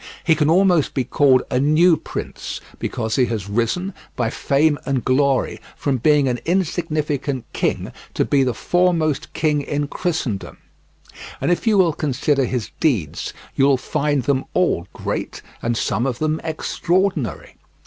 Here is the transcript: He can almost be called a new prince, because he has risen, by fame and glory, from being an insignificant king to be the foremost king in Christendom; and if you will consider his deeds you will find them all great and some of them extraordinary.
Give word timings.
He 0.23 0.33
can 0.33 0.49
almost 0.49 0.95
be 0.95 1.03
called 1.03 1.43
a 1.51 1.59
new 1.59 1.95
prince, 1.95 2.59
because 2.79 3.17
he 3.17 3.27
has 3.27 3.47
risen, 3.47 3.93
by 4.15 4.31
fame 4.31 4.79
and 4.83 5.05
glory, 5.05 5.59
from 5.77 5.97
being 5.97 6.27
an 6.27 6.39
insignificant 6.43 7.45
king 7.53 7.91
to 8.15 8.25
be 8.25 8.41
the 8.41 8.55
foremost 8.55 9.31
king 9.33 9.61
in 9.61 9.87
Christendom; 9.87 10.57
and 11.39 11.51
if 11.51 11.67
you 11.67 11.77
will 11.77 11.93
consider 11.93 12.45
his 12.45 12.71
deeds 12.79 13.31
you 13.53 13.65
will 13.65 13.77
find 13.77 14.23
them 14.23 14.45
all 14.55 14.87
great 14.91 15.43
and 15.61 15.77
some 15.77 16.07
of 16.07 16.17
them 16.17 16.41
extraordinary. 16.43 17.57